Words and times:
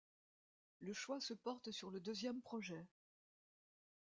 Le 0.79 0.93
choix 0.93 1.19
se 1.19 1.35
porte 1.35 1.69
sur 1.69 1.91
le 1.91 1.99
deuxième 1.99 2.41
projet. 2.41 2.87